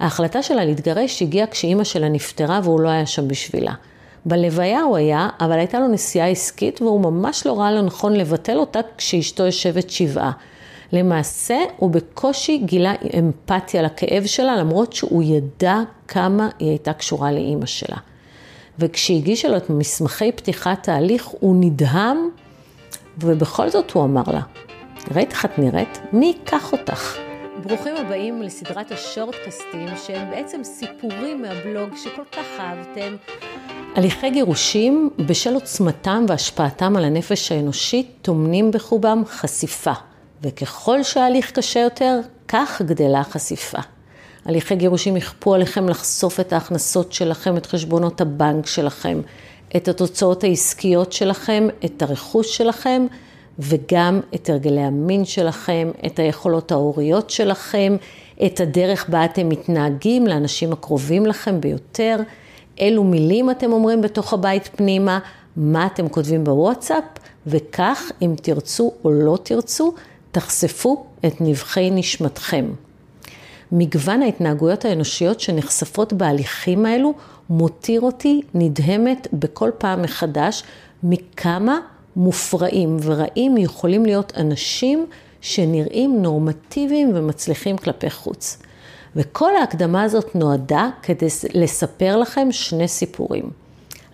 [0.00, 3.72] ההחלטה שלה להתגרש הגיעה כשאימא שלה נפטרה והוא לא היה שם בשבילה.
[4.24, 8.80] בלוויה הוא היה, אבל הייתה לו נסיעה עסקית והוא ממש לא ראה לנכון לבטל אותה
[8.98, 10.32] כשאשתו יושבת שבעה.
[10.92, 15.76] למעשה הוא בקושי גילה אמפתיה לכאב שלה, למרות שהוא ידע
[16.08, 17.96] כמה היא הייתה קשורה לאימא שלה.
[18.78, 22.28] וכשהגישה לו את מסמכי פתיחת ההליך, הוא נדהם,
[23.18, 24.40] ובכל זאת הוא אמר לה,
[25.14, 25.98] ראית איך את נראית?
[26.12, 27.27] מי ייקח אותך?
[27.62, 33.16] ברוכים הבאים לסדרת השורטקסטים, שהם בעצם סיפורים מהבלוג שכל כך אהבתם.
[33.94, 39.92] הליכי גירושים, בשל עוצמתם והשפעתם על הנפש האנושית, טומנים בחובם חשיפה.
[40.42, 43.78] וככל שההליך קשה יותר, כך גדלה החשיפה.
[44.44, 49.20] הליכי גירושים יכפו עליכם לחשוף את ההכנסות שלכם, את חשבונות הבנק שלכם,
[49.76, 53.06] את התוצאות העסקיות שלכם, את הרכוש שלכם,
[53.58, 57.96] וגם את הרגלי המין שלכם, את היכולות ההוריות שלכם,
[58.46, 62.16] את הדרך בה אתם מתנהגים לאנשים הקרובים לכם ביותר,
[62.78, 65.18] אילו מילים אתם אומרים בתוך הבית פנימה,
[65.56, 67.04] מה אתם כותבים בוואטסאפ,
[67.46, 69.94] וכך, אם תרצו או לא תרצו,
[70.30, 72.70] תחשפו את נבחי נשמתכם.
[73.72, 77.14] מגוון ההתנהגויות האנושיות שנחשפות בהליכים האלו
[77.50, 80.62] מותיר אותי נדהמת בכל פעם מחדש
[81.02, 81.78] מכמה
[82.18, 85.06] מופרעים ורעים יכולים להיות אנשים
[85.40, 88.58] שנראים נורמטיביים ומצליחים כלפי חוץ.
[89.16, 93.50] וכל ההקדמה הזאת נועדה כדי לספר לכם שני סיפורים.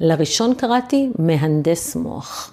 [0.00, 2.52] לראשון קראתי מהנדס מוח.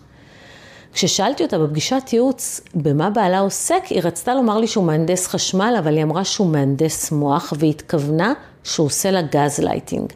[0.94, 5.96] כששאלתי אותה בפגישת ייעוץ במה בעלה עוסק, היא רצתה לומר לי שהוא מהנדס חשמל, אבל
[5.96, 10.14] היא אמרה שהוא מהנדס מוח, והיא התכוונה שהוא עושה לה גז לייטינג.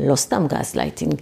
[0.00, 1.14] לא סתם gaslighting,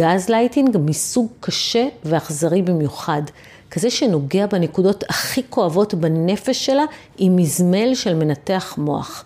[0.00, 3.22] gaslighting מסוג קשה ואכזרי במיוחד.
[3.70, 6.84] כזה שנוגע בנקודות הכי כואבות בנפש שלה
[7.18, 9.24] עם אזמל של מנתח מוח.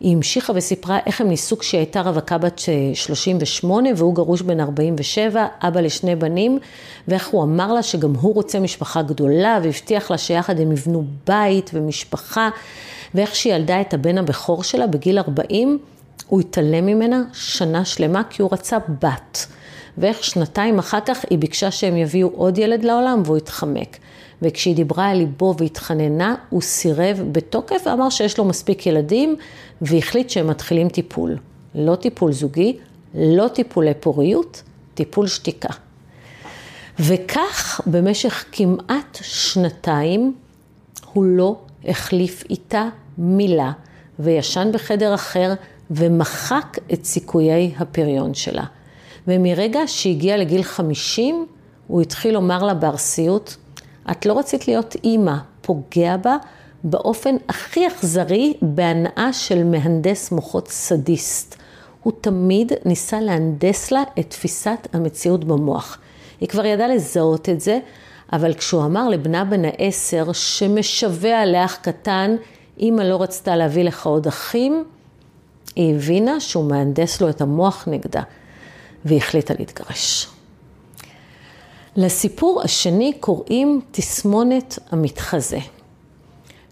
[0.00, 2.60] היא המשיכה וסיפרה איך הם נישאו כשהיא הייתה רווקה בת
[2.94, 6.58] 38 והוא גרוש בן 47, אבא לשני בנים,
[7.08, 11.70] ואיך הוא אמר לה שגם הוא רוצה משפחה גדולה והבטיח לה שיחד הם יבנו בית
[11.74, 12.48] ומשפחה,
[13.14, 15.78] ואיך שהיא ילדה את הבן הבכור שלה בגיל 40,
[16.26, 19.46] הוא התעלם ממנה שנה שלמה כי הוא רצה בת.
[19.98, 23.96] ואיך שנתיים אחר כך היא ביקשה שהם יביאו עוד ילד לעולם והוא התחמק.
[24.42, 29.36] וכשהיא דיברה על ליבו והתחננה, הוא סירב בתוקף ואמר שיש לו מספיק ילדים,
[29.82, 31.36] והחליט שהם מתחילים טיפול.
[31.74, 32.76] לא טיפול זוגי,
[33.14, 34.62] לא טיפולי פוריות,
[34.94, 35.68] טיפול שתיקה.
[36.98, 40.34] וכך במשך כמעט שנתיים
[41.12, 43.72] הוא לא החליף איתה מילה,
[44.18, 45.54] וישן בחדר אחר
[45.90, 48.64] ומחק את סיכויי הפריון שלה.
[49.30, 51.46] ומרגע שהגיע לגיל 50,
[51.86, 53.56] הוא התחיל לומר לה בארסיות,
[54.10, 56.36] את לא רצית להיות אימא, פוגע בה
[56.84, 61.56] באופן הכי אכזרי בהנאה של מהנדס מוחות סדיסט.
[62.02, 65.98] הוא תמיד ניסה להנדס לה את תפיסת המציאות במוח.
[66.40, 67.78] היא כבר ידעה לזהות את זה,
[68.32, 72.36] אבל כשהוא אמר לבנה בן העשר שמשווע לאח קטן,
[72.78, 74.84] אימא לא רצתה להביא לך עוד אחים,
[75.76, 78.22] היא הבינה שהוא מהנדס לו את המוח נגדה,
[79.04, 80.26] והיא החליטה להתגרש.
[81.96, 85.58] לסיפור השני קוראים תסמונת המתחזה.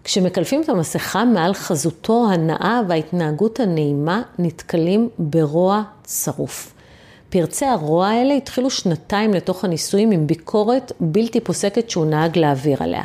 [0.03, 6.73] כשמקלפים את המסכה מעל חזותו הנאה וההתנהגות הנעימה, נתקלים ברוע צרוף.
[7.29, 13.03] פרצי הרוע האלה התחילו שנתיים לתוך הנישואים עם ביקורת בלתי פוסקת שהוא נהג להעביר עליה.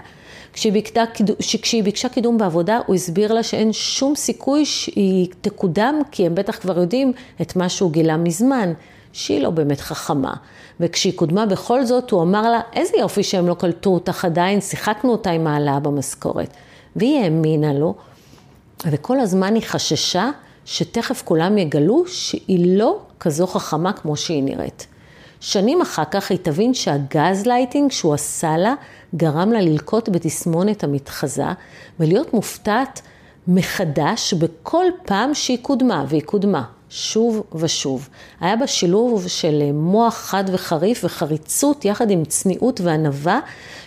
[0.52, 6.58] כשהיא ביקשה קידום בעבודה, הוא הסביר לה שאין שום סיכוי שהיא תקודם, כי הם בטח
[6.58, 8.72] כבר יודעים את מה שהוא גילה מזמן,
[9.14, 10.34] שהיא לא באמת חכמה.
[10.80, 15.12] וכשהיא קודמה בכל זאת, הוא אמר לה, איזה יופי שהם לא קלטו אותך עדיין, שיחקנו
[15.12, 16.56] אותה עם העלאה במשכורת.
[16.96, 17.94] והיא האמינה לו,
[18.90, 20.30] וכל הזמן היא חששה
[20.64, 24.86] שתכף כולם יגלו שהיא לא כזו חכמה כמו שהיא נראית.
[25.40, 28.74] שנים אחר כך היא תבין שהגז לייטינג שהוא עשה לה,
[29.14, 31.46] גרם לה ללקות בתסמונת המתחזה
[32.00, 33.00] ולהיות מופתעת
[33.48, 36.64] מחדש בכל פעם שהיא קודמה, והיא קודמה.
[36.90, 38.08] שוב ושוב.
[38.40, 43.40] היה בה שילוב של מוח חד וחריף וחריצות יחד עם צניעות וענווה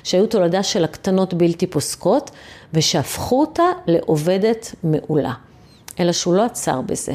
[0.03, 2.31] שהיו תולדה של הקטנות בלתי פוסקות
[2.73, 5.33] ושהפכו אותה לעובדת מעולה.
[5.99, 7.13] אלא שהוא לא עצר בזה.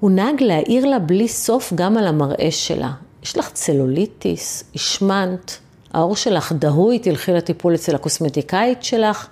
[0.00, 2.90] הוא נהג להעיר לה בלי סוף גם על המראה שלה.
[3.22, 5.58] יש לך צלוליטיס, השמנת,
[5.92, 9.26] העור שלך דהוי, תלכי לטיפול אצל הקוסמטיקאית שלך.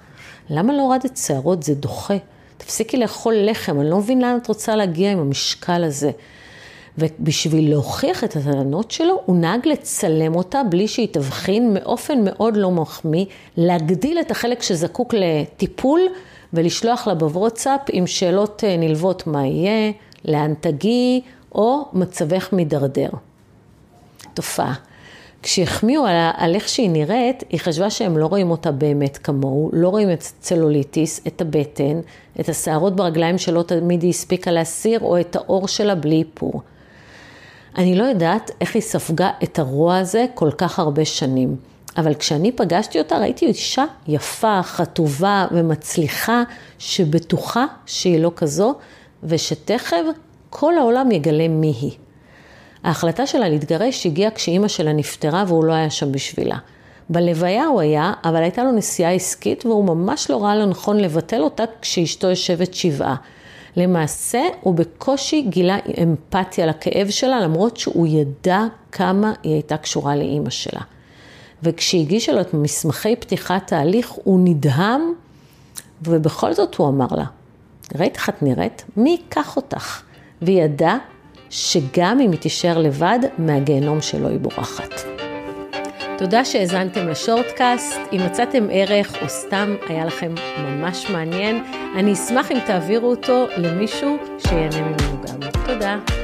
[0.50, 1.62] למה לא הורדת שערות?
[1.62, 2.16] זה דוחה.
[2.64, 6.10] תפסיקי לאכול לחם, אני לא מבין לאן את רוצה להגיע עם המשקל הזה.
[6.98, 12.70] ובשביל להוכיח את הטענות שלו, הוא נהג לצלם אותה בלי שהיא תבחין מאופן מאוד לא
[12.70, 13.24] מחמיא,
[13.56, 16.00] להגדיל את החלק שזקוק לטיפול
[16.52, 19.92] ולשלוח לה בוואטסאפ עם שאלות אה, נלוות מה יהיה,
[20.24, 21.20] לאן תגיעי,
[21.54, 23.10] או מצבך מידרדר.
[24.34, 24.74] תופעה.
[25.44, 29.88] כשהחמיאו על, על איך שהיא נראית, היא חשבה שהם לא רואים אותה באמת כמוהו, לא
[29.88, 32.00] רואים את צלוליטיס, את הבטן,
[32.40, 36.62] את השערות ברגליים שלא תמיד היא הספיקה להסיר, או את האור שלה בלי איפור.
[37.76, 41.56] אני לא יודעת איך היא ספגה את הרוע הזה כל כך הרבה שנים.
[41.96, 46.42] אבל כשאני פגשתי אותה ראיתי אישה יפה, חטובה ומצליחה,
[46.78, 48.74] שבטוחה שהיא לא כזו,
[49.22, 50.02] ושתכף
[50.50, 52.03] כל העולם יגלה מי היא.
[52.84, 56.58] ההחלטה שלה להתגרש הגיעה כשאימא שלה נפטרה והוא לא היה שם בשבילה.
[57.08, 61.64] בלוויה הוא היה, אבל הייתה לו נסיעה עסקית והוא ממש לא ראה לנכון לבטל אותה
[61.80, 63.16] כשאשתו יושבת שבעה.
[63.76, 68.60] למעשה הוא בקושי גילה אמפתיה לכאב שלה, למרות שהוא ידע
[68.92, 70.80] כמה היא הייתה קשורה לאימא שלה.
[71.62, 75.12] וכשהגישה לו את מסמכי פתיחת ההליך, הוא נדהם,
[76.02, 77.24] ובכל זאת הוא אמר לה,
[77.94, 78.84] ראית איך את נראית?
[78.96, 80.02] מי ייקח אותך?
[80.42, 80.98] והיא ידעה
[81.54, 84.90] שגם אם היא תישאר לבד, מהגיהנום שלו היא בורחת.
[86.18, 87.96] תודה שהאזנתם לשורטקאסט.
[88.12, 91.64] אם מצאתם ערך או סתם היה לכם ממש מעניין,
[91.96, 95.50] אני אשמח אם תעבירו אותו למישהו שיהנה ממנו גם.
[95.66, 96.23] תודה.